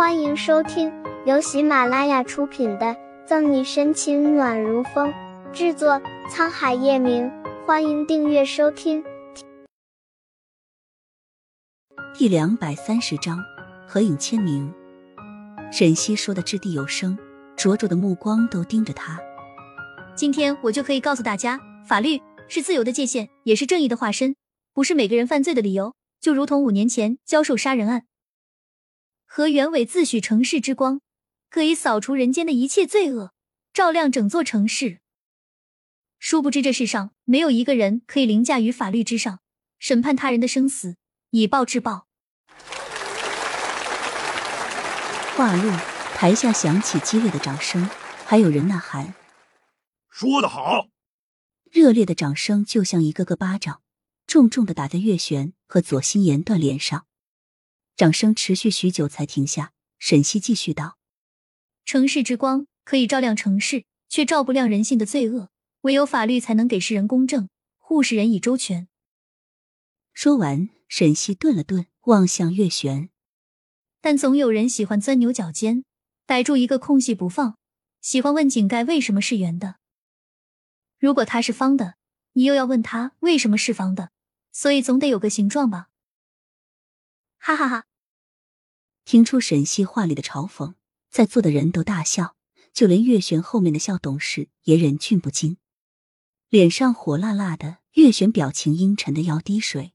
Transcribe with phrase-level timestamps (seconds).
[0.00, 0.90] 欢迎收听
[1.26, 2.86] 由喜马拉雅出品的
[3.26, 5.12] 《赠你深情暖如风》，
[5.52, 7.30] 制作沧海夜明。
[7.66, 9.04] 欢迎订阅收听。
[12.14, 13.44] 第两百三十章，
[13.86, 14.72] 合影签名。
[15.70, 17.18] 沈西说的掷地有声，
[17.54, 19.20] 灼灼的目光都盯着他。
[20.14, 24.34] 今天我就可以告诉大家，法律是自由的界限，也是正义的化身，
[24.72, 25.92] 不是每个人犯罪的理由。
[26.22, 28.04] 就如同五年前教授杀人案。
[29.32, 31.00] 何元伟自诩城市之光，
[31.50, 33.32] 可以扫除人间的一切罪恶，
[33.72, 34.98] 照亮整座城市。
[36.18, 39.38] 殊不知这世上没有一个人可以凌驾于法律之上，
[39.78, 40.96] 审判他人的生死，
[41.30, 42.08] 以暴制暴。
[45.36, 45.80] 话落，
[46.16, 47.88] 台下响起激烈的掌声，
[48.26, 49.14] 还有人呐喊
[50.10, 50.88] ：“说得好！”
[51.70, 53.80] 热烈的掌声就像一个个巴掌，
[54.26, 57.06] 重重的打在月璇和左心言断脸上。
[57.96, 59.72] 掌声持续许久才停下。
[59.98, 60.96] 沈西继续道
[61.84, 65.50] ：“城市之光可以照亮城市，却照不亮人性的罪恶。
[65.82, 68.88] 唯有法律才能给世人公正，护世人以周全。”
[70.14, 73.10] 说完，沈西顿了顿，望向月璇。
[74.00, 75.84] 但总有人喜欢钻牛角尖，
[76.24, 77.58] 逮住一个空隙不放，
[78.00, 79.76] 喜欢问井盖为什么是圆的。
[80.98, 81.96] 如果它是方的，
[82.32, 84.10] 你又要问他为什么是方的，
[84.50, 85.89] 所以总得有个形状吧？
[87.40, 87.86] 哈哈哈。
[89.04, 90.74] 听出沈西话里的嘲讽，
[91.10, 92.36] 在座的人都大笑，
[92.72, 95.56] 就连月璇后面的校董事也忍俊不禁，
[96.48, 97.78] 脸上火辣辣的。
[97.94, 99.94] 月璇表情阴沉的要滴水，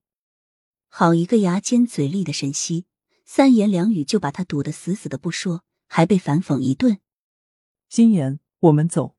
[0.89, 2.87] 好一个牙尖嘴利的沈西，
[3.23, 6.99] 三言两语就把他堵得死死的不说，还被反讽一顿。
[7.87, 9.15] 心言，我们走。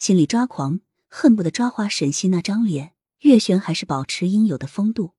[0.00, 2.96] 心里抓狂，恨不得抓花沈西那张脸。
[3.20, 5.14] 月璇还是保持应有的风度，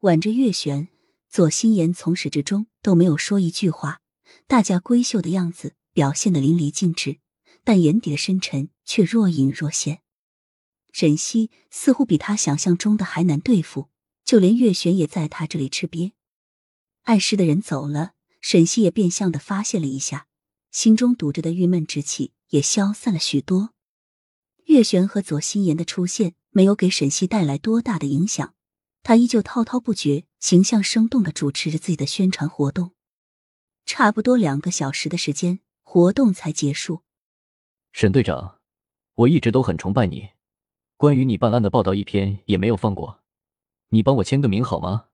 [0.00, 0.88] 挽着月璇。
[1.34, 4.00] 左心言从始至终都没有说一句话，
[4.46, 7.18] 大家闺秀的样子表现的淋漓尽致，
[7.64, 10.02] 但眼底的深沉却若隐若现。
[10.92, 13.88] 沈西似乎比他想象中的还难对付，
[14.24, 16.12] 就连月璇也在他这里吃瘪。
[17.02, 20.28] 碍事的人走了，沈西也变相的发泄了一下，
[20.70, 23.70] 心中堵着的郁闷之气也消散了许多。
[24.66, 28.54] 月璇和左心言的出现没有给沈西带来多大的影响。
[29.04, 32.92] 他依旧滔滔不绝、形象生动的主持着自己的宣传活动，
[33.84, 37.02] 差不多两个小时的时间，活动才结束。
[37.92, 38.60] 沈队长，
[39.12, 40.30] 我一直都很崇拜你，
[40.96, 43.22] 关于你办案的报道一篇也没有放过，
[43.90, 45.10] 你帮我签个名好吗？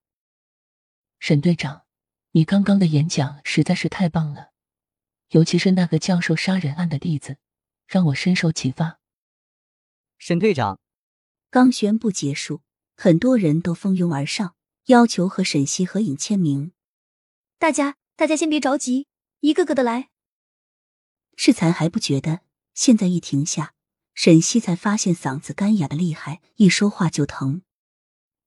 [1.19, 1.83] 沈队长，
[2.31, 4.51] 你刚刚的演讲实在是太棒了，
[5.31, 7.39] 尤其是那个教授杀人案的例子，
[7.85, 9.01] 让我深受启发。
[10.17, 10.79] 沈队长，
[11.49, 12.61] 刚宣布结束。
[13.03, 14.53] 很多人都蜂拥而上，
[14.85, 16.71] 要求和沈西合影签名。
[17.57, 19.07] 大家，大家先别着急，
[19.39, 20.11] 一个个的来。
[21.35, 22.41] 适才还不觉得，
[22.75, 23.73] 现在一停下，
[24.13, 27.63] 沈西才发现嗓子干哑的厉害，一说话就疼。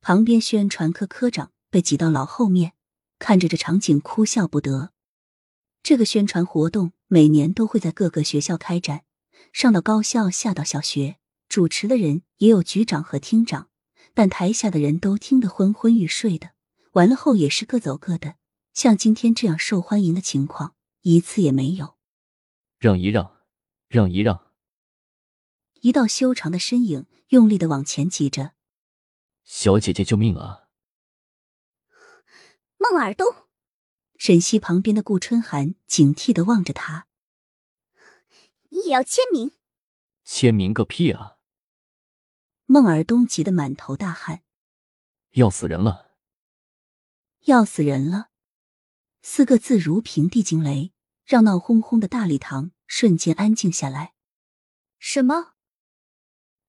[0.00, 2.75] 旁边宣传科科长被挤到老后面，
[3.19, 4.92] 看着这场景哭笑不得。
[5.82, 9.03] 这个宣传活动每年都会在各个学校开展，
[9.53, 11.16] 上到高校，下到小学，
[11.48, 13.69] 主持的人也有局长和厅长。
[14.14, 16.52] 但台下的人都听得昏昏欲睡的，
[16.92, 18.36] 完了后也是各走各的。
[18.72, 21.97] 像今天这样受欢迎的情况，一次也没有。
[22.78, 23.36] 让一让，
[23.88, 24.53] 让一让。
[25.80, 28.53] 一道修长的身影用力的往前挤着。
[29.44, 30.69] 小姐姐，救命啊！
[32.78, 33.34] 孟尔东，
[34.16, 37.06] 沈西旁边的顾春寒警惕的望着他。
[38.70, 39.53] 你也要签名？
[40.24, 41.34] 签名个屁啊！
[42.66, 44.42] 孟尔东急得满头大汗，
[45.32, 46.12] 要死人了！
[47.42, 48.30] 要死人了！
[49.20, 50.92] 四个字如平地惊雷，
[51.24, 54.14] 让闹哄哄的大礼堂瞬间安静下来。
[54.98, 55.53] 什么？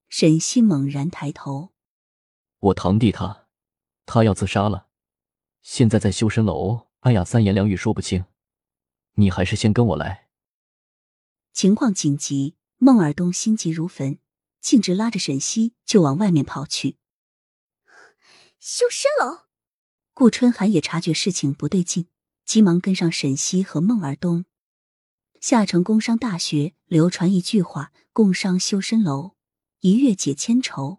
[0.08, 1.72] 沈西猛然抬头，
[2.58, 3.48] 我堂弟他，
[4.04, 4.88] 他要自杀了，
[5.62, 6.88] 现在在修身楼。
[7.00, 8.26] 哎呀，三言两语说不清，
[9.14, 10.28] 你还是先跟我来。
[11.52, 14.18] 情况紧急，孟尔东心急如焚。
[14.66, 16.96] 径直拉着沈西就往外面跑去。
[18.58, 19.42] 修身楼，
[20.12, 22.08] 顾春寒也察觉事情不对劲，
[22.44, 24.44] 急忙跟上沈西和孟尔东。
[25.40, 29.36] 夏城工商大学流传一句话：“共商修身楼，
[29.82, 30.98] 一月解千愁。”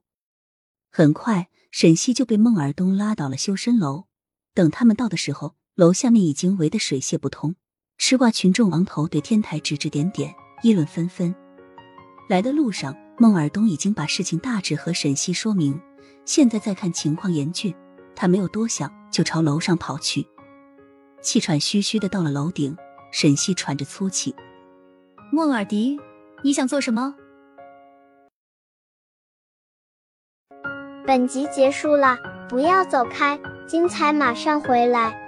[0.90, 4.08] 很快，沈西就被孟尔东拉到了修身楼。
[4.54, 7.58] 等他们到的时候，楼下面已经围得水泄不通，
[7.98, 11.36] 吃瓜群众昂头对天台指指点点，议论纷纷。
[12.30, 12.96] 来的路上。
[13.18, 15.82] 孟尔东已经把事情大致和沈西说明，
[16.24, 17.76] 现在再看情况严峻，
[18.16, 20.28] 他没有多想，就朝楼上跑去。
[21.22, 22.78] 气喘吁吁的到了楼顶。
[23.10, 24.36] 沈西喘着粗气
[25.32, 25.98] ：“孟尔迪，
[26.44, 27.16] 你想做什么？”
[31.08, 32.18] 本集结束了，
[32.50, 35.27] 不要走开，精彩马上回来。